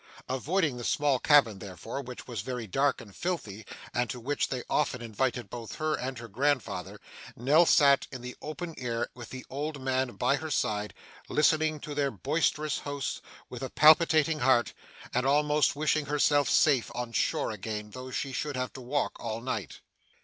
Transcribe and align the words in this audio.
Avoiding 0.27 0.77
the 0.77 0.83
small 0.83 1.19
cabin, 1.19 1.59
therefore, 1.59 2.01
which 2.01 2.25
was 2.25 2.41
very 2.41 2.65
dark 2.65 3.01
and 3.01 3.15
filthy, 3.15 3.67
and 3.93 4.09
to 4.09 4.19
which 4.19 4.47
they 4.49 4.63
often 4.67 4.99
invited 4.99 5.47
both 5.47 5.75
her 5.75 5.93
and 5.93 6.17
her 6.17 6.27
grandfather, 6.27 6.99
Nell 7.35 7.67
sat 7.67 8.07
in 8.11 8.23
the 8.23 8.35
open 8.41 8.73
air 8.79 9.09
with 9.13 9.29
the 9.29 9.45
old 9.47 9.79
man 9.79 10.13
by 10.13 10.37
her 10.37 10.49
side: 10.49 10.95
listening 11.29 11.79
to 11.81 11.93
their 11.93 12.09
boisterous 12.09 12.79
hosts 12.79 13.21
with 13.47 13.61
a 13.61 13.69
palpitating 13.69 14.39
heart, 14.39 14.73
and 15.13 15.27
almost 15.27 15.75
wishing 15.75 16.07
herself 16.07 16.49
safe 16.49 16.89
on 16.95 17.11
shore 17.11 17.51
again 17.51 17.91
though 17.91 18.09
she 18.09 18.31
should 18.33 18.55
have 18.55 18.73
to 18.73 18.81
walk 18.81 19.17
all 19.19 19.39
night. 19.39 19.81